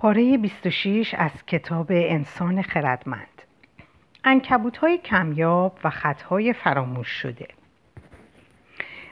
[0.00, 3.42] پاره 26 از کتاب انسان خردمند.
[4.24, 7.48] انکبوت های کمیاب و خطهای فراموش شده.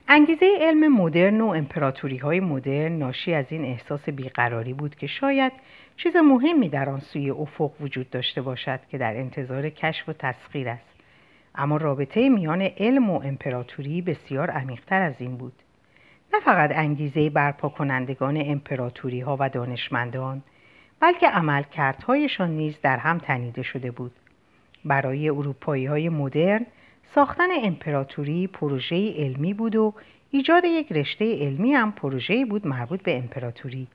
[0.09, 5.53] انگیزه علم مدرن و امپراتوری های مدرن ناشی از این احساس بیقراری بود که شاید
[5.97, 10.69] چیز مهمی در آن سوی افق وجود داشته باشد که در انتظار کشف و تسخیر
[10.69, 10.95] است.
[11.55, 15.55] اما رابطه میان علم و امپراتوری بسیار عمیقتر از این بود.
[16.35, 20.43] نه فقط انگیزه برپا کنندگان امپراتوری ها و دانشمندان
[21.01, 24.13] بلکه عملکردهایشان نیز در هم تنیده شده بود.
[24.85, 26.67] برای اروپایی های مدرن
[27.15, 29.95] ساختن امپراتوری پروژه علمی بود و
[30.31, 33.89] ایجاد یک رشته علمی هم پروژه بود مربوط به امپراتوری.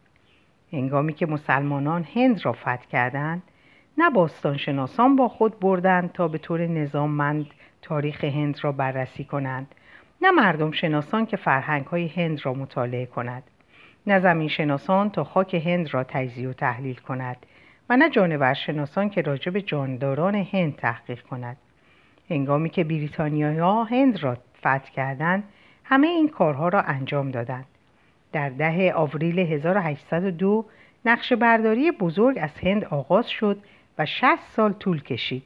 [0.73, 3.43] هنگامی که مسلمانان هند را فتح کردند
[3.97, 7.45] نه باستانشناسان با خود بردند تا به طور نظاممند
[7.81, 9.75] تاریخ هند را بررسی کنند
[10.21, 13.43] نه مردم شناسان که فرهنگ های هند را مطالعه کند
[14.07, 17.37] نه زمین شناسان تا خاک هند را تجزیه و تحلیل کند
[17.89, 21.57] و نه جانور شناسان که راجع به جانداران هند تحقیق کند.
[22.29, 25.43] هنگامی که بریتانیایی ها هند را فتح کردند
[25.83, 27.65] همه این کارها را انجام دادند.
[28.31, 30.65] در ده آوریل 1802
[31.05, 33.57] نقشه برداری بزرگ از هند آغاز شد
[33.97, 35.43] و 60 سال طول کشید.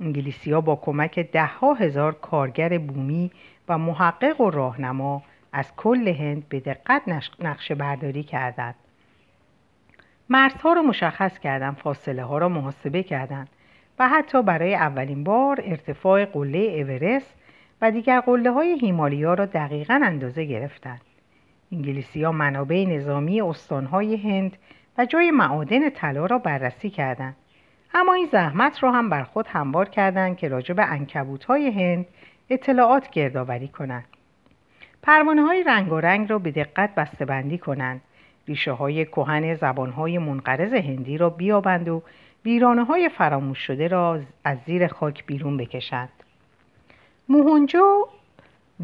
[0.00, 3.30] انگلیسی ها با کمک ده ها هزار کارگر بومی
[3.68, 5.22] و محقق و راهنما
[5.54, 7.02] از کل هند به دقت
[7.40, 8.74] نقشه برداری کردند.
[10.28, 13.48] مرزها را مشخص کردند، فاصله ها را محاسبه کردند
[13.98, 17.34] و حتی برای اولین بار ارتفاع قله اورست
[17.82, 21.00] و دیگر قله های هیمالیا را دقیقا اندازه گرفتند.
[21.72, 24.56] انگلیسی ها منابع نظامی استانهای هند
[24.98, 27.36] و جای معادن طلا را بررسی کردند.
[27.94, 32.06] اما این زحمت را هم بر خود هموار کردند که راجع به انکبوت های هند
[32.50, 34.04] اطلاعات گردآوری کنند.
[35.06, 38.00] پروانه های رنگ و رنگ را به دقت بسته‌بندی کنند.
[38.48, 42.02] ریشه های کهن زبان های منقرض هندی را بیابند و
[42.44, 46.08] ویرانه های فراموش شده را از زیر خاک بیرون بکشند.
[47.28, 48.06] موهنجو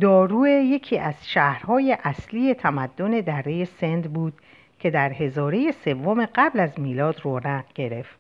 [0.01, 4.33] دارو یکی از شهرهای اصلی تمدن دره سند بود
[4.79, 8.19] که در هزاره سوم قبل از میلاد رونق گرفت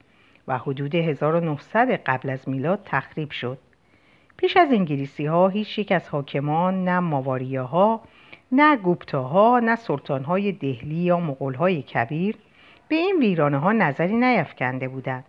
[0.48, 3.58] و حدود 1900 قبل از میلاد تخریب شد.
[4.40, 8.00] پیش از انگلیسی ها هیچ یک از حاکمان نه ماواریه ها
[8.52, 12.36] نه گوپتاها نه سلطان های دهلی یا مغول های کبیر
[12.88, 15.24] به این ویرانه ها نظری نیفکنده بودند.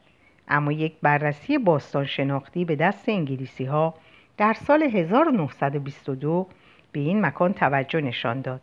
[0.48, 3.94] اما یک بررسی باستان شناختی به دست انگلیسی ها
[4.38, 6.48] در سال 1922
[6.92, 8.62] به این مکان توجه نشان داد.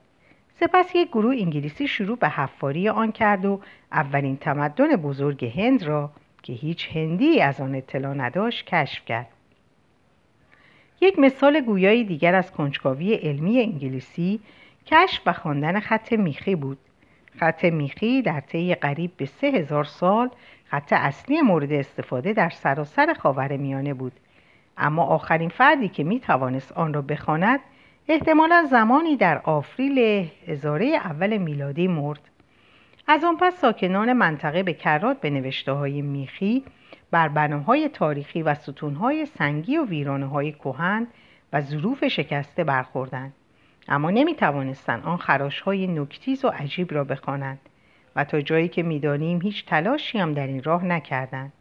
[0.60, 3.60] سپس یک گروه انگلیسی شروع به حفاری آن کرد و
[3.92, 6.10] اولین تمدن بزرگ هند را
[6.42, 9.26] که هیچ هندی از آن اطلاع نداشت کشف کرد.
[11.00, 14.41] یک مثال گویایی دیگر از کنجکاوی علمی انگلیسی
[14.86, 16.78] کشف و خواندن خط میخی بود.
[17.41, 20.31] خط میخی در طی قریب به سه هزار سال
[20.64, 24.12] خط اصلی مورد استفاده در سراسر خاور میانه بود.
[24.78, 27.60] اما آخرین فردی که می توانست آن را بخواند
[28.09, 32.20] احتمالا زمانی در آفریل هزاره اول میلادی مرد.
[33.06, 36.65] از آن پس ساکنان منطقه به کرات به نوشته های میخی
[37.10, 41.06] بر بناهای تاریخی و ستونهای سنگی و ویرانه های کوهن
[41.52, 43.32] و ظروف شکسته برخوردند.
[43.88, 47.58] اما نمی توانستند آن خراش های نکتیز و عجیب را بخوانند
[48.16, 51.52] و تا جایی که می‌دانیم هیچ تلاشی هم در این راه نکردند.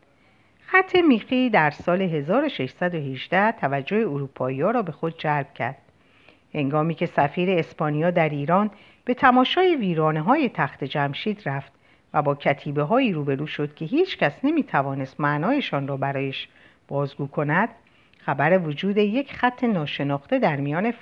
[0.66, 5.78] خط میخی در سال 1618 توجه اروپایی ها را به خود جلب کرد.
[6.54, 8.72] هنگامی که سفیر اسپانیا در ایران
[9.06, 11.72] به تماشای ویرانه های تخت جمشید رفت
[12.14, 16.48] و با کتیبه هایی روبرو شد که هیچ کس نمی توانست معنایشان را برایش
[16.88, 17.70] بازگو کند
[18.20, 20.94] خبر وجود یک خط ناشناخته در میان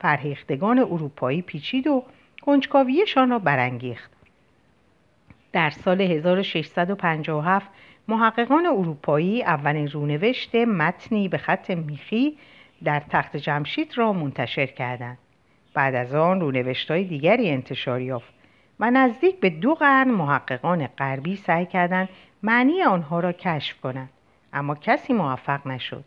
[0.00, 2.04] فرهیختگان اروپایی پیچید و
[2.42, 4.10] کنجکاویشان را برانگیخت.
[5.52, 7.70] در سال 1657
[8.08, 12.36] محققان اروپایی اولین رونوشت متنی به خط میخی
[12.84, 15.18] در تخت جمشید را منتشر کردند.
[15.74, 18.33] بعد از آن رونوشت های دیگری انتشار یافت.
[18.80, 22.08] و نزدیک به دو قرن محققان غربی سعی کردند
[22.42, 24.10] معنی آنها را کشف کنند
[24.52, 26.04] اما کسی موفق نشد.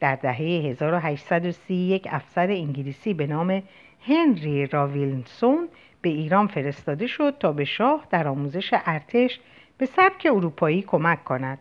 [0.00, 3.62] در دهه 1830 یک افسر انگلیسی به نام
[4.06, 5.68] هنری راویلسون
[6.02, 9.40] به ایران فرستاده شد تا به شاه در آموزش ارتش
[9.78, 11.58] به سبک اروپایی کمک کند.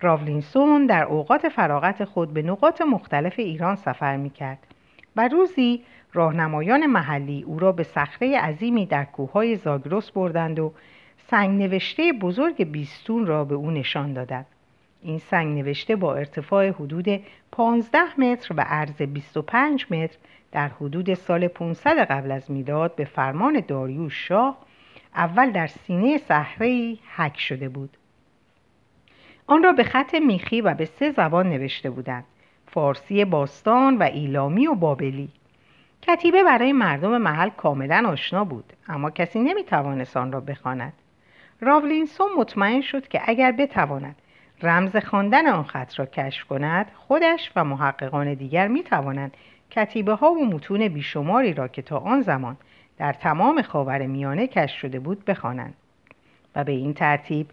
[0.00, 4.58] راولینسون در اوقات فراغت خود به نقاط مختلف ایران سفر می کرد
[5.16, 5.84] و روزی
[6.14, 10.72] راهنمایان محلی او را به صخره عظیمی در کوههای زاگرس بردند و
[11.30, 14.46] سنگ نوشته بزرگ بیستون را به او نشان دادند.
[15.02, 17.20] این سنگ نوشته با ارتفاع حدود
[17.52, 20.16] 15 متر و عرض 25 متر
[20.52, 24.58] در حدود سال 500 قبل از میلاد به فرمان داریوش شاه
[25.14, 27.96] اول در سینه صحرهای حک شده بود.
[29.46, 32.24] آن را به خط میخی و به سه زبان نوشته بودند
[32.66, 35.28] فارسی باستان و ایلامی و بابلی.
[36.08, 40.92] کتیبه برای مردم محل کاملا آشنا بود اما کسی نمی‌توانست آن را بخواند.
[41.60, 44.16] راولینسون مطمئن شد که اگر بتواند
[44.62, 49.36] رمز خواندن آن خط را کشف کند خودش و محققان دیگر می توانند
[49.70, 52.56] کتیبه ها و متون بیشماری را که تا آن زمان
[52.98, 55.74] در تمام خاور میانه کشف شده بود بخوانند.
[56.56, 57.46] و به این ترتیب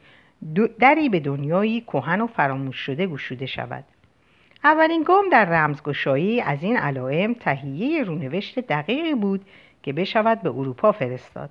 [0.80, 3.84] دری به دنیایی کهن و فراموش شده گشوده شود.
[4.64, 9.46] اولین گام در رمزگشایی از این علائم تهیه رونوشت دقیقی بود
[9.84, 11.50] که بشود به اروپا فرستاد.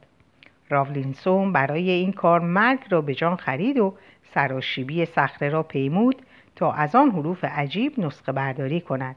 [0.69, 3.95] راولینسون برای این کار مرگ را به جان خرید و
[4.35, 6.23] سراشیبی صخره را پیمود
[6.57, 9.17] تا از آن حروف عجیب نسخه برداری کند.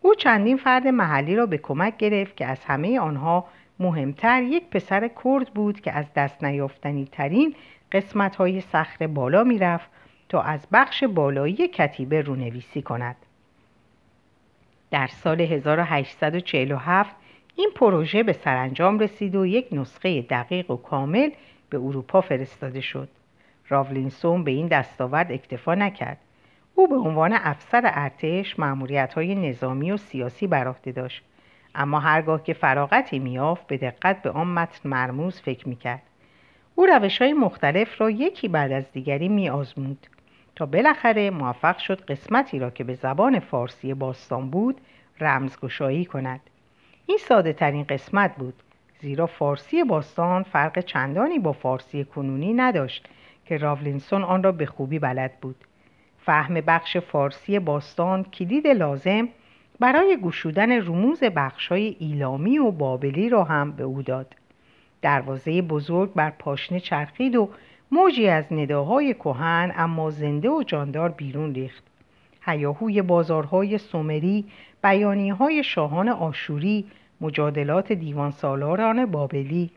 [0.00, 3.46] او چندین فرد محلی را به کمک گرفت که از همه آنها
[3.78, 7.54] مهمتر یک پسر کرد بود که از دست نیافتنی ترین
[7.92, 9.90] قسمت های صخره بالا می‌رفت
[10.32, 13.16] تا از بخش بالایی کتیبه رونویسی کند.
[14.90, 17.16] در سال 1847
[17.56, 21.30] این پروژه به سرانجام رسید و یک نسخه دقیق و کامل
[21.70, 23.08] به اروپا فرستاده شد.
[23.68, 26.18] راولینسون به این دستاورد اکتفا نکرد.
[26.74, 31.22] او به عنوان افسر ارتش معمولیت های نظامی و سیاسی بر داشت.
[31.74, 36.02] اما هرگاه که فراغتی میافت به دقت به آن متن مرموز فکر می‌کرد.
[36.74, 40.06] او روش های مختلف را یکی بعد از دیگری می آزمود
[40.56, 44.80] تا بالاخره موفق شد قسمتی را که به زبان فارسی باستان بود
[45.20, 46.40] رمزگشایی کند.
[47.06, 48.54] این ساده ترین قسمت بود
[49.00, 53.08] زیرا فارسی باستان فرق چندانی با فارسی کنونی نداشت
[53.46, 55.56] که راولینسون آن را به خوبی بلد بود.
[56.18, 59.28] فهم بخش فارسی باستان کلید لازم
[59.80, 64.34] برای گشودن رموز بخشای ایلامی و بابلی را هم به او داد.
[65.02, 67.48] دروازه بزرگ بر پاشنه چرخید و
[67.94, 71.82] موجی از نداهای کهن اما زنده و جاندار بیرون ریخت
[72.44, 74.44] هیاهوی بازارهای سومری
[74.82, 76.86] بیانی های شاهان آشوری
[77.20, 79.70] مجادلات دیوان سالاران بابلی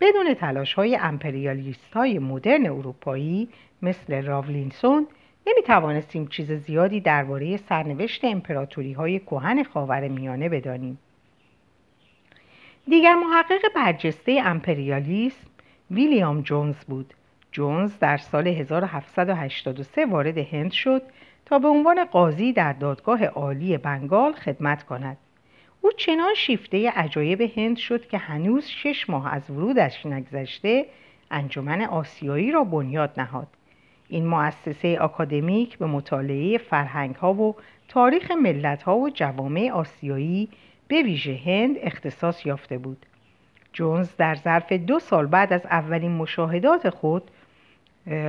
[0.00, 3.48] بدون تلاش های امپریالیست های مدرن اروپایی
[3.82, 5.06] مثل راولینسون
[5.46, 10.98] نمی توانستیم چیز زیادی درباره سرنوشت امپراتوری های کهن خاور میانه بدانیم.
[12.88, 15.46] دیگر محقق برجسته امپریالیسم
[15.90, 17.14] ویلیام جونز بود.
[17.52, 21.02] جونز در سال 1783 وارد هند شد
[21.46, 25.16] تا به عنوان قاضی در دادگاه عالی بنگال خدمت کند.
[25.80, 30.86] او چنان شیفته عجایب هند شد که هنوز شش ماه از ورودش نگذشته
[31.30, 33.48] انجمن آسیایی را بنیاد نهاد
[34.08, 37.56] این مؤسسه آکادمیک به مطالعه فرهنگ ها و
[37.88, 40.48] تاریخ ملت ها و جوامع آسیایی
[40.88, 43.06] به ویژه هند اختصاص یافته بود
[43.72, 47.30] جونز در ظرف دو سال بعد از اولین مشاهدات خود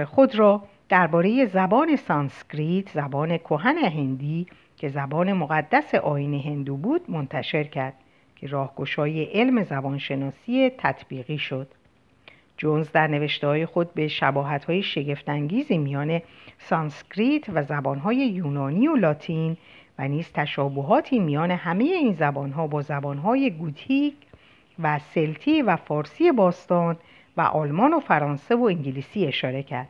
[0.06, 4.48] خود را درباره زبان سانسکریت زبان کهن هندی
[4.78, 7.94] که زبان مقدس آیین هندو بود منتشر کرد
[8.36, 11.68] که راهگشای علم زبانشناسی تطبیقی شد.
[12.58, 16.22] جونز در نوشته خود به شباهت های شگفتانگیزی میان
[16.60, 19.58] سانسکریت و زبانهای یونانی و لاتین
[20.00, 24.14] و نیز تشابهاتی میان همه این زبانها با زبانهای گوتیک
[24.80, 26.98] و سلتی و فارسی باستان
[27.38, 29.90] و آلمانی و فرانسه و انگلیسی اشاره کرد.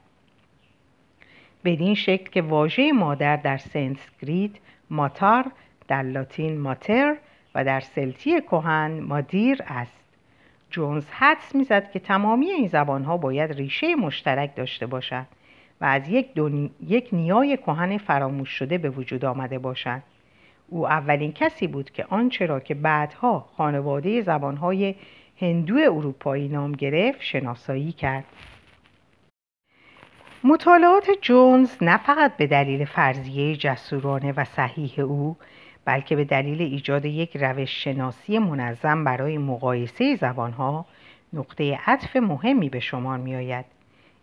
[1.65, 4.51] بدین شکل که واژه مادر در سانسکریت
[4.89, 5.51] ماتار
[5.88, 7.17] در لاتین ماتر
[7.55, 10.01] و در سلتی کهن مادیر است.
[10.69, 15.27] جونز حدس می‌زد که تمامی این زبانها باید ریشه مشترک داشته باشند
[15.81, 16.71] و از یک, دونی...
[16.88, 20.03] یک نیای کهن فراموش شده به وجود آمده باشند.
[20.67, 24.95] او اولین کسی بود که آنچه را که بعدها خانواده زبانهای
[25.41, 28.24] هندو اروپایی نام گرفت شناسایی کرد
[30.43, 35.38] مطالعات جونز نه فقط به دلیل فرضیه جسورانه و صحیح او
[35.86, 40.86] بلکه به دلیل ایجاد یک روش شناسی منظم برای مقایسه زبانها
[41.33, 43.65] نقطه عطف مهمی به شمار می آید.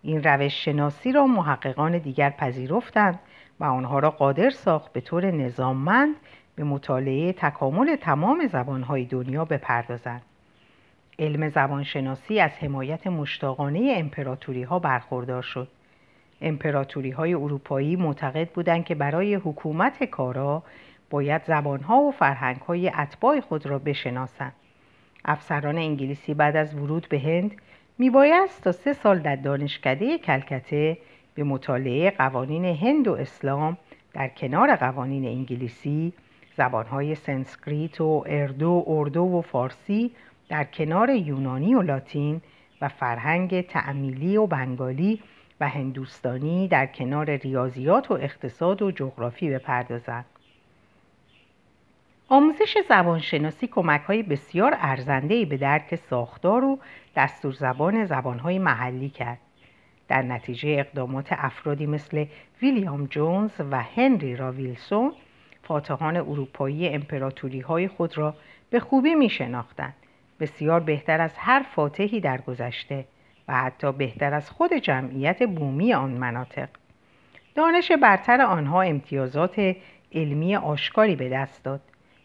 [0.03, 3.19] این روش شناسی را محققان دیگر پذیرفتند
[3.61, 6.15] و آنها را قادر ساخت به طور نظاممند
[6.57, 10.23] به مطالعه تکامل تمام زبانهای دنیا بپردازند.
[11.19, 15.69] علم زبانشناسی از حمایت مشتاقانه امپراتوری ها برخوردار شد.
[16.41, 20.63] امپراتوری های اروپایی معتقد بودند که برای حکومت کارا
[21.11, 24.53] باید زبانها و فرهنگهای اتباع خود را بشناسند.
[25.25, 27.55] افسران انگلیسی بعد از ورود به هند
[27.99, 30.99] میبایست تا سه سال در دانشکده کلکته
[31.35, 33.79] به مطالعه قوانین هند و اسلام
[34.15, 36.13] در کنار قوانین انگلیسی
[36.57, 40.11] زبانهای سانسکریت و اردو، اردو و فارسی
[40.49, 42.41] در کنار یونانی و لاتین
[42.81, 45.21] و فرهنگ تامیلی و بنگالی
[45.61, 50.25] و هندوستانی در کنار ریاضیات و اقتصاد و جغرافی بپردازند
[52.31, 56.79] آموزش زبانشناسی کمک های بسیار ارزنده‌ای به درک ساختار و
[57.17, 59.39] دستور زبان زبانهای محلی کرد.
[60.09, 62.27] در نتیجه اقدامات افرادی مثل
[62.63, 65.13] ویلیام جونز و هنری را ویلسون
[65.63, 68.35] فاتحان اروپایی امپراتوری های خود را
[68.71, 69.95] به خوبی می شناختند.
[70.41, 73.05] بسیار بهتر از هر فاتحی در گذشته
[73.49, 76.69] و حتی بهتر از خود جمعیت بومی آن مناطق.
[77.55, 79.77] دانش برتر آنها امتیازات
[80.13, 81.81] علمی آشکاری به دست داد.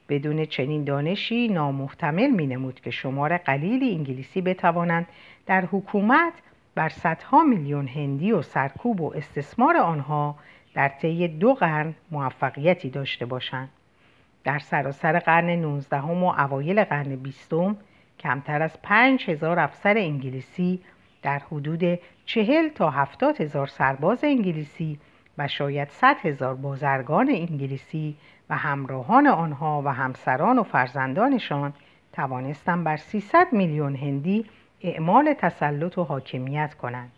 [0.09, 5.07] بدون چنین دانشی نامحتمل می نمود که شمار قلیلی انگلیسی بتوانند
[5.45, 6.33] در حکومت
[6.75, 10.35] بر صدها میلیون هندی و سرکوب و استثمار آنها
[10.73, 13.69] در طی دو قرن موفقیتی داشته باشند
[14.43, 17.77] در سراسر قرن 19 و اوایل قرن بیستم
[18.23, 20.79] کمتر از پنج هزار افسر انگلیسی
[21.21, 24.99] در حدود چهل تا هفتاد هزار سرباز انگلیسی
[25.37, 28.17] و شاید صد هزار بازرگان انگلیسی
[28.49, 31.73] و همراهان آنها و همسران و فرزندانشان
[32.13, 34.45] توانستند بر 300 میلیون هندی
[34.81, 37.11] اعمال تسلط و حاکمیت کنند.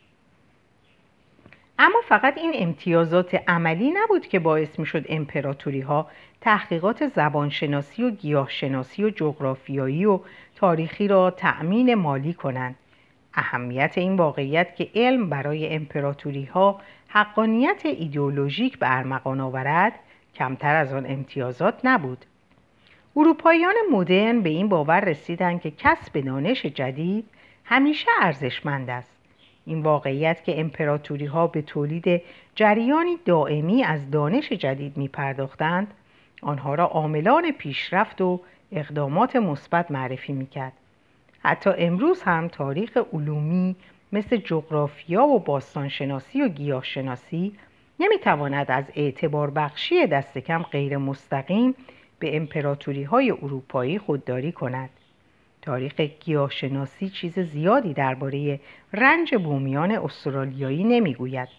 [1.80, 6.08] اما فقط این امتیازات عملی نبود که باعث می شد امپراتوری ها
[6.42, 10.20] تحقیقات زبانشناسی و گیاهشناسی و جغرافیایی و
[10.56, 12.76] تاریخی را تأمین مالی کنند.
[13.34, 19.94] اهمیت این واقعیت که علم برای امپراتوری ها حقانیت ایدئولوژیک به ارمغان آورد
[20.36, 22.26] کمتر از آن امتیازات نبود.
[23.16, 27.26] اروپاییان مدرن به این باور رسیدند که کسب دانش جدید
[27.66, 29.15] همیشه ارزشمند است.
[29.66, 32.22] این واقعیت که امپراتوری ها به تولید
[32.56, 35.94] جریانی دائمی از دانش جدید می پرداختند
[36.42, 38.42] آنها را عاملان پیشرفت و
[38.72, 40.74] اقدامات مثبت معرفی می کرد.
[41.40, 43.76] حتی امروز هم تاریخ علومی
[44.12, 47.54] مثل جغرافیا و باستانشناسی و گیاهشناسی
[48.00, 51.76] نمی‌تواند از اعتبار بخشی دست کم غیر مستقیم
[52.20, 54.90] به امپراتوری های اروپایی خودداری کند.
[55.66, 58.60] تاریخ گیاهشناسی چیز زیادی درباره
[58.94, 61.50] رنج بومیان استرالیایی نمی‌گوید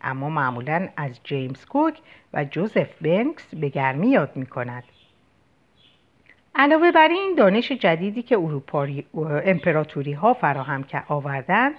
[0.00, 1.98] اما معمولا از جیمز کوک
[2.34, 4.84] و جوزف بنکس به گرمی یاد می کند.
[6.54, 8.38] علاوه بر این دانش جدیدی که
[9.44, 11.74] امپراتوری ها فراهم که آوردند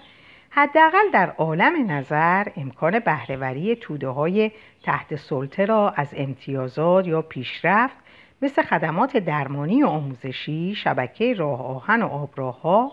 [0.49, 4.51] حداقل در عالم نظر امکان بهرهوری توده های
[4.83, 7.95] تحت سلطه را از امتیازات یا پیشرفت
[8.41, 12.91] مثل خدمات درمانی و آموزشی، شبکه راه آهن و آبراهها،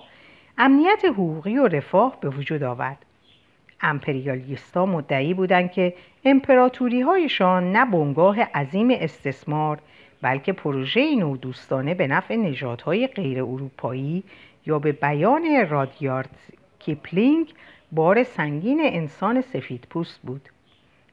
[0.59, 2.99] امنیت حقوقی و رفاه به وجود آورد.
[3.81, 9.79] امپریالیستا مدعی بودند که امپراتوری هایشان نه بنگاه عظیم استثمار
[10.23, 14.23] بلکه پروژه نوع‌دوستانه به نفع نژادهای غیر اروپایی
[14.67, 16.31] یا به بیان رادیارد
[16.79, 17.55] کیپلینگ
[17.93, 20.49] بار سنگین انسان سفید پوست بود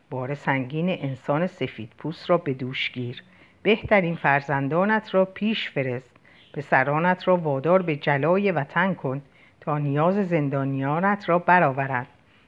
[0.09, 3.23] بار سنگین انسان سفید پوست را به دوش گیر
[3.63, 6.11] بهترین فرزندانت را پیش فرست.
[6.53, 9.21] پسرانت را وادار به جلای وطن کن
[9.59, 12.07] تا نیاز زندانیانت را برآورند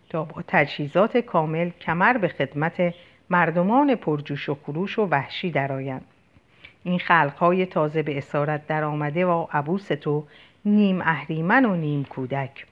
[0.10, 2.93] تا با تجهیزات کامل کمر به خدمت
[3.29, 6.05] مردمان پرجوش و خروش و وحشی درآیند.
[6.84, 10.24] این خلقهای تازه به اسارت در آمده و عبوس تو
[10.65, 12.65] نیم اهریمن و نیم کودک.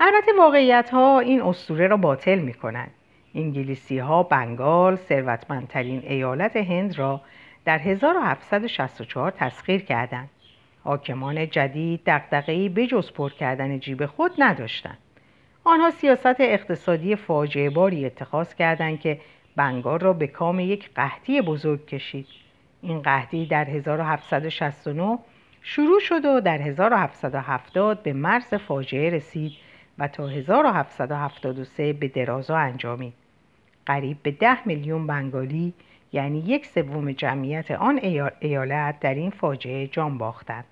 [0.00, 2.90] البته واقعیت ها این اسطوره را باطل می کنند
[3.38, 7.20] انگلیسی ها بنگال ثروتمندترین ایالت هند را
[7.64, 10.30] در 1764 تسخیر کردند.
[10.84, 14.98] حاکمان جدید دقدقهی بجز پر کردن جیب خود نداشتند.
[15.64, 19.20] آنها سیاست اقتصادی فاجعه باری اتخاذ کردند که
[19.56, 22.26] بنگال را به کام یک قحطی بزرگ کشید.
[22.82, 25.18] این قحطی در 1769
[25.62, 29.52] شروع شد و در 1770 به مرز فاجعه رسید
[29.98, 33.14] و تا 1773 به درازا انجامید.
[33.88, 35.72] قریب به ده میلیون بنگالی
[36.12, 38.00] یعنی یک سوم جمعیت آن
[38.40, 40.64] ایالت در این فاجعه جان باختند.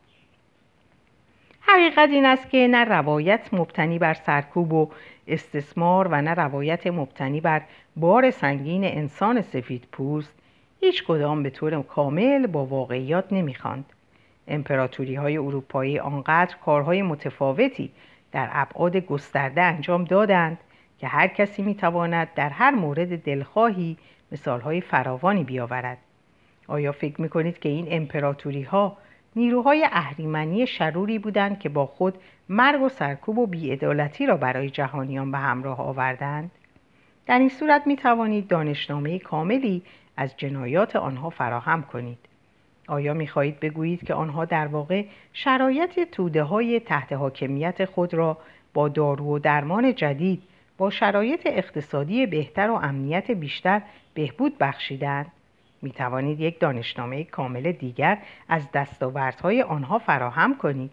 [1.60, 4.90] حقیقت این است که نه روایت مبتنی بر سرکوب و
[5.26, 7.62] استثمار و نه روایت مبتنی بر
[7.96, 10.32] بار سنگین انسان سفید پوست
[10.80, 13.84] هیچ کدام به طور کامل با واقعیات نمی‌خواند.
[14.48, 17.90] امپراتوری های اروپایی آنقدر کارهای متفاوتی
[18.32, 20.58] در ابعاد گسترده انجام دادند
[20.98, 23.96] که هر کسی می‌تواند در هر مورد دلخواهی
[24.32, 25.98] مثالهای فراوانی بیاورد.
[26.68, 28.96] آیا فکر می‌کنید که این امپراتوری ها
[29.36, 32.14] نیروهای اهریمنی شروری بودند که با خود
[32.48, 36.50] مرگ و سرکوب و بیعدالتی را برای جهانیان به همراه آوردند؟
[37.26, 39.82] در این صورت می توانید دانشنامه کاملی
[40.16, 42.18] از جنایات آنها فراهم کنید.
[42.88, 48.38] آیا می‌خواهید بگویید که آنها در واقع شرایط توده های تحت حاکمیت خود را
[48.74, 50.42] با دارو و درمان جدید
[50.78, 53.82] با شرایط اقتصادی بهتر و امنیت بیشتر
[54.14, 55.26] بهبود بخشیدند.
[55.82, 58.18] می توانید یک دانشنامه کامل دیگر
[58.48, 60.90] از دستاوردهای آنها فراهم کنید.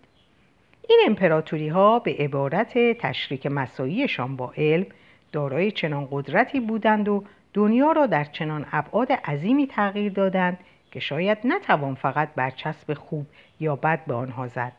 [0.90, 4.86] این امپراتوری ها به عبارت تشریک مساییشان با علم
[5.32, 7.24] دارای چنان قدرتی بودند و
[7.54, 10.58] دنیا را در چنان ابعاد عظیمی تغییر دادند
[10.92, 13.26] که شاید نتوان فقط برچسب خوب
[13.60, 14.74] یا بد به آنها زد.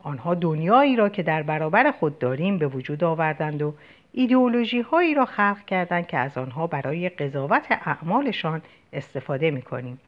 [0.00, 3.74] آنها دنیایی را که در برابر خود داریم به وجود آوردند و
[4.12, 8.62] ایدئولوژی هایی را خلق کردند که از آنها برای قضاوت اعمالشان
[8.92, 10.00] استفاده می کنیم.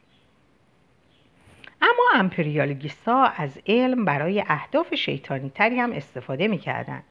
[1.83, 7.02] اما امپریالگیستا از علم برای اهداف شیطانی تری هم استفاده می کردن.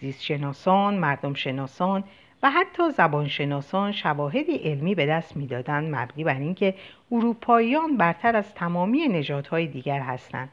[0.00, 2.04] زیست شناسان، مردم شناسان
[2.42, 6.74] و حتی زبانشناسان شواهدی علمی به دست می‌دادند مبنی بر اینکه
[7.12, 10.48] اروپاییان برتر از تمامی نژادهای دیگر هستند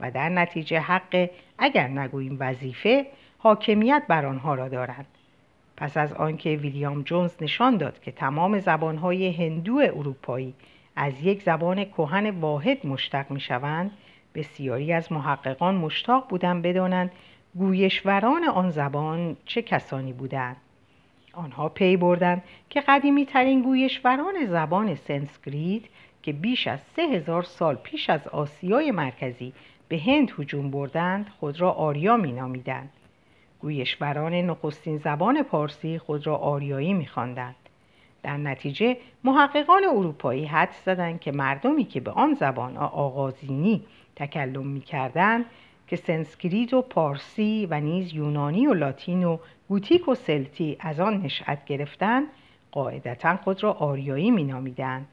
[0.00, 3.06] و در نتیجه حق اگر نگوییم وظیفه
[3.44, 5.06] حاکمیت بر آنها را دارند
[5.76, 10.54] پس از آنکه ویلیام جونز نشان داد که تمام زبانهای هندو اروپایی
[10.96, 13.90] از یک زبان کهن واحد مشتق می شوند
[14.34, 17.10] بسیاری از محققان مشتاق بودند بدانند
[17.54, 20.56] گویشوران آن زبان چه کسانی بودند
[21.32, 25.82] آنها پی بردند که قدیمی ترین گویشوران زبان سنسکریت
[26.22, 29.52] که بیش از سه هزار سال پیش از آسیای مرکزی
[29.88, 32.90] به هند هجوم بردند خود را آریا می نامیدند.
[33.62, 37.54] گویشوران نخستین زبان پارسی خود را آریایی می خواندند.
[38.22, 43.84] در نتیجه محققان اروپایی حدس زدند که مردمی که به آن زبان آغازینی
[44.16, 45.44] تکلم می کردند
[45.86, 49.38] که سنسکریت و پارسی و نیز یونانی و لاتین و
[49.68, 52.26] گوتیک و سلتی از آن نشأت گرفتند
[52.72, 55.06] قاعدتا خود را آریایی مینامیدند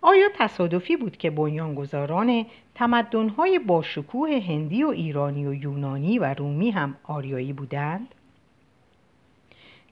[0.00, 6.96] آیا تصادفی بود که بنیانگذاران تمدن‌های باشکوه هندی و ایرانی و یونانی و رومی هم
[7.04, 8.14] آریایی بودند؟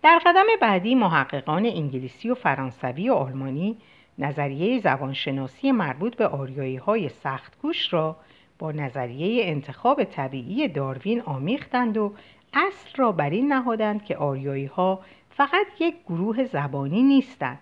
[0.02, 3.76] در قدم بعدی محققان انگلیسی و فرانسوی و آلمانی
[4.18, 8.16] نظریه زبانشناسی مربوط به آریایی های سختگوش را
[8.58, 12.12] با نظریه انتخاب طبیعی داروین آمیختند و
[12.54, 17.58] اصل را بر این نهادند که آریایی ها فقط یک گروه زبانی نیستند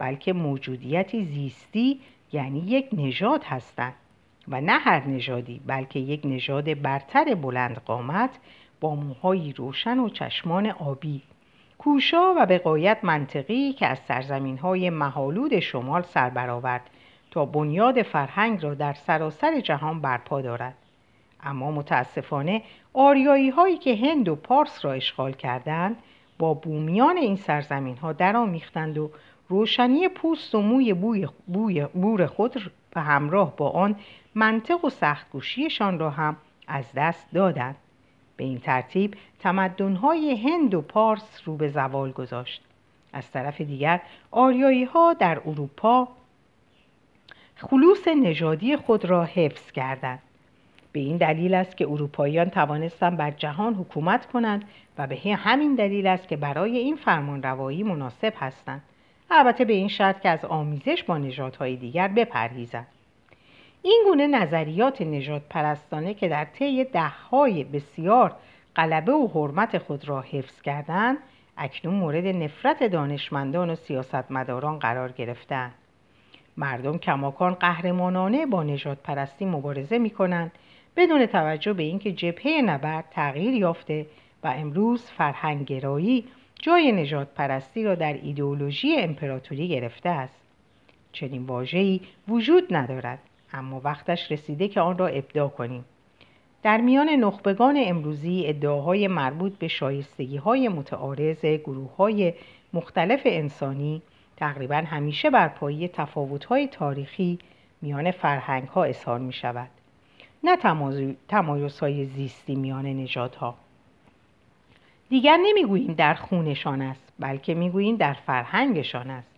[0.00, 2.00] بلکه موجودیتی زیستی
[2.32, 3.94] یعنی یک نژاد هستند.
[4.48, 8.30] و نه هر نژادی بلکه یک نژاد برتر بلند قامت
[8.80, 11.22] با موهایی روشن و چشمان آبی.
[11.78, 16.90] کوشا و به قایت منطقی که از سرزمین های محالود شمال سر برآورد
[17.30, 20.74] تا بنیاد فرهنگ را در سراسر جهان برپا دارد.
[21.42, 22.62] اما متاسفانه
[22.94, 25.96] آریایی هایی که هند و پارس را اشغال کردند
[26.38, 29.10] با بومیان این سرزمین ها درآمیختند و
[29.50, 33.96] روشنی پوست و موی بوی بوی بور خود به همراه با آن
[34.34, 36.36] منطق و سختگوشیشان را هم
[36.66, 37.76] از دست دادند.
[38.36, 42.62] به این ترتیب تمدنهای هند و پارس رو به زوال گذاشت.
[43.12, 46.08] از طرف دیگر آریایی ها در اروپا
[47.56, 50.22] خلوص نژادی خود را حفظ کردند.
[50.92, 54.64] به این دلیل است که اروپاییان توانستند بر جهان حکومت کنند
[54.98, 58.82] و به همین دلیل است که برای این فرمان روایی مناسب هستند.
[59.30, 62.86] البته به این شرط که از آمیزش با نژادهای دیگر بپرهیزند
[63.82, 68.36] این گونه نظریات نجات پرستانه که در طی دههای بسیار
[68.76, 71.18] غلبه و حرمت خود را حفظ کردند
[71.56, 75.74] اکنون مورد نفرت دانشمندان و سیاستمداران قرار گرفتند.
[76.56, 80.52] مردم کماکان قهرمانانه با نجات پرستی مبارزه می کنند
[80.96, 84.06] بدون توجه به اینکه جبهه نبرد تغییر یافته
[84.42, 86.24] و امروز فرهنگگرایی
[86.62, 90.40] جای نجات پرستی را در ایدئولوژی امپراتوری گرفته است.
[91.12, 93.18] چنین واژه‌ای وجود ندارد
[93.52, 95.84] اما وقتش رسیده که آن را ابدا کنیم.
[96.62, 102.34] در میان نخبگان امروزی ادعاهای مربوط به شایستگی های متعارض گروه های
[102.72, 104.02] مختلف انسانی
[104.36, 107.38] تقریبا همیشه بر پایه تفاوت های تاریخی
[107.82, 109.68] میان فرهنگ ها اظهار می شود
[110.44, 110.56] نه
[111.28, 113.54] تمایز های زیستی میان نژادها.
[115.10, 119.28] دیگر نمی‌گوییم در خونشان است بلکه می‌گوییم در فرهنگشان است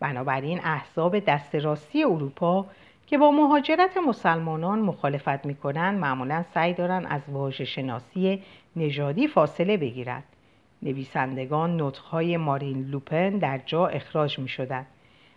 [0.00, 2.66] بنابراین احزاب دست راستی اروپا
[3.06, 8.42] که با مهاجرت مسلمانان مخالفت می‌کنند معمولا سعی دارند از واژه شناسی
[8.76, 10.24] نژادی فاصله بگیرند
[10.82, 14.86] نویسندگان نطقهای مارین لوپن در جا اخراج می شدن.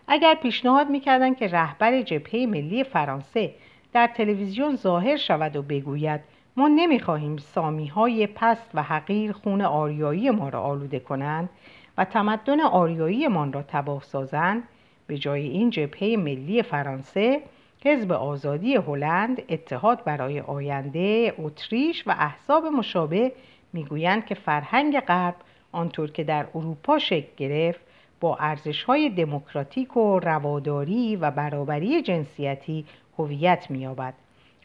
[0.08, 3.54] اگر پیشنهاد می‌کردند که رهبر جبهه ملی فرانسه
[3.92, 6.20] در تلویزیون ظاهر شود و بگوید
[6.56, 11.50] ما نمی‌خواهیم سامی های پست و حقیر خون آریایی ما را آلوده کنند
[11.98, 14.62] و تمدن آریایی ما را تباه سازند
[15.06, 17.42] به جای این جبهه ملی فرانسه
[17.84, 23.32] حزب آزادی هلند اتحاد برای آینده اتریش و احزاب مشابه
[23.72, 25.34] می‌گویند که فرهنگ غرب
[25.72, 27.80] آنطور که در اروپا شکل گرفت
[28.20, 32.84] با ارزش‌های دموکراتیک و رواداری و برابری جنسیتی
[33.18, 34.14] هویت می‌یابد.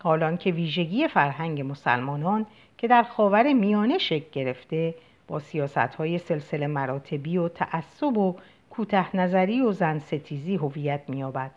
[0.07, 2.45] حالان که ویژگی فرهنگ مسلمانان
[2.77, 4.95] که در خاور میانه شکل گرفته
[5.27, 8.35] با سیاست های سلسله مراتبی و تعصب و
[8.69, 11.51] کوته نظری و زن ستیزی هویت می‌یابد.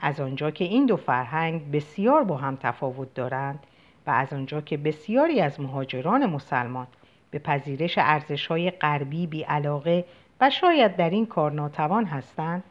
[0.00, 3.58] از آنجا که این دو فرهنگ بسیار با هم تفاوت دارند
[4.06, 6.86] و از آنجا که بسیاری از مهاجران مسلمان
[7.30, 10.04] به پذیرش ارزش‌های غربی بی علاقه
[10.40, 12.64] و شاید در این کار ناتوان هستند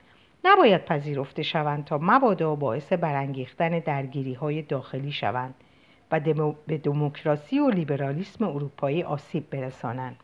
[0.47, 5.55] نباید پذیرفته شوند تا مبادا باعث برانگیختن درگیری های داخلی شوند
[6.11, 6.19] و
[6.67, 10.15] به دموکراسی و لیبرالیسم اروپایی آسیب برسانند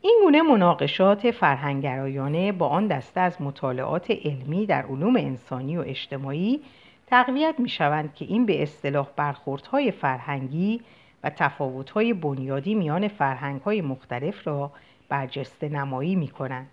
[0.00, 6.60] این گونه مناقشات فرهنگرایانه با آن دسته از مطالعات علمی در علوم انسانی و اجتماعی
[7.06, 10.80] تقویت می شوند که این به اصطلاح برخوردهای فرهنگی
[11.24, 14.70] و تفاوت‌های بنیادی میان فرهنگ‌های مختلف را
[15.08, 16.70] برجسته نمایی می کنند.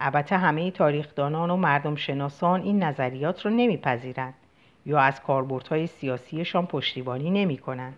[0.00, 4.34] البته همه تاریخدانان و مردم شناسان این نظریات را نمیپذیرند
[4.86, 7.96] یا از کاربردهای سیاسیشان پشتیبانی نمی کنند.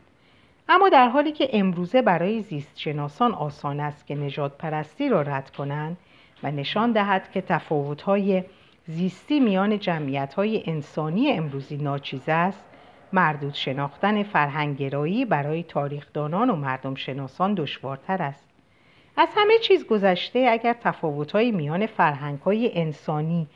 [0.68, 5.50] اما در حالی که امروزه برای زیست شناسان آسان است که نجات پرستی را رد
[5.50, 5.96] کنند
[6.42, 8.44] و نشان دهد که تفاوت‌های
[8.86, 12.64] زیستی میان جمعیت‌های انسانی امروزی ناچیز است
[13.12, 18.51] مردود شناختن فرهنگرایی برای تاریخدانان و مردم شناسان دشوارتر است
[19.16, 23.46] از همه چیز گذشته اگر تفاوت‌های میان فرهنگ‌های انسانی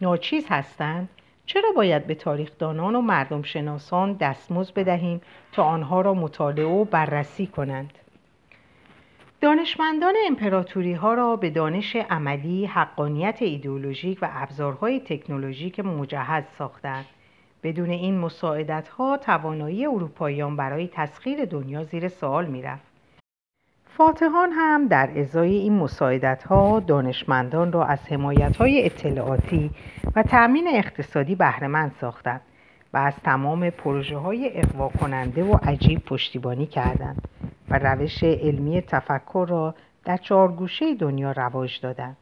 [0.00, 1.08] ناچیز هستند
[1.46, 5.20] چرا باید به تاریخدانان و مردم شناسان دستمزد بدهیم
[5.52, 7.92] تا آنها را مطالعه و بررسی کنند
[9.40, 17.06] دانشمندان امپراتوری ها را به دانش عملی، حقانیت ایدئولوژیک و ابزارهای تکنولوژیک مجهز ساختند.
[17.62, 22.89] بدون این مساعدت ها توانایی اروپاییان برای تسخیر دنیا زیر سوال می‌رفت.
[24.00, 29.70] فاتحان هم در ازای این مساعدت ها دانشمندان را از حمایت های اطلاعاتی
[30.16, 32.40] و تأمین اقتصادی بهرهمند ساختند
[32.92, 37.28] و از تمام پروژه های اقوا کننده و عجیب پشتیبانی کردند
[37.70, 42.16] و روش علمی تفکر را در چهارگوشه دنیا رواج دادند.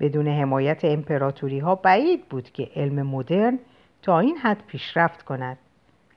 [0.00, 3.58] بدون حمایت امپراتوری ها بعید بود که علم مدرن
[4.02, 5.58] تا این حد پیشرفت کند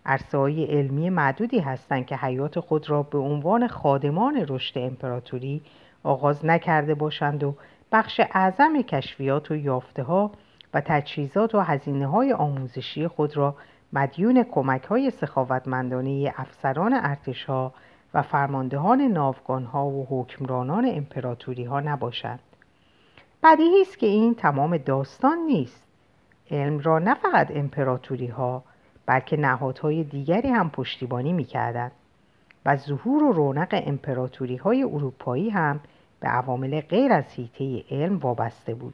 [0.05, 5.61] عرصه های علمی معدودی هستند که حیات خود را به عنوان خادمان رشد امپراتوری
[6.03, 7.55] آغاز نکرده باشند و
[7.91, 10.31] بخش اعظم کشفیات و یافته ها
[10.73, 13.55] و تجهیزات و هزینه های آموزشی خود را
[13.93, 17.73] مدیون کمک های سخاوتمندانه افسران ارتش ها
[18.13, 22.39] و فرماندهان ناوگان ها و حکمرانان امپراتوری ها نباشند.
[23.43, 25.87] بدیهی است که این تمام داستان نیست.
[26.51, 28.63] علم را نه فقط امپراتوری ها
[29.05, 31.91] بلکه نهادهای دیگری هم پشتیبانی می‌کردند
[32.65, 35.79] و ظهور و رونق امپراتوری های اروپایی هم
[36.19, 38.93] به عوامل غیر از حیطه علم وابسته بود.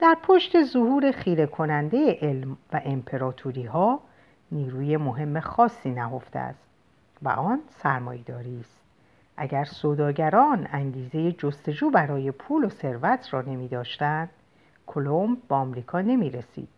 [0.00, 4.00] در پشت ظهور خیره کننده علم و امپراتوری ها
[4.52, 6.68] نیروی مهم خاصی نهفته است
[7.22, 8.80] و آن سرمایهداری است.
[9.36, 14.30] اگر سوداگران انگیزه جستجو برای پول و ثروت را نمی داشتند
[14.86, 16.68] کلمب به آمریکا نمی رسید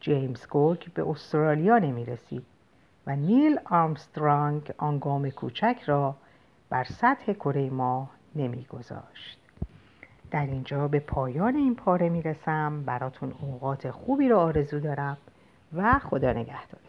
[0.00, 2.46] جیمز کوک به استرالیا نمی رسید
[3.06, 6.16] و نیل آرمسترانگ آن گام کوچک را
[6.70, 9.38] بر سطح کره ماه نمی گذاشت.
[10.30, 15.16] در اینجا به پایان این پاره می رسم براتون اوقات خوبی را آرزو دارم
[15.72, 16.80] و خدا نگهدار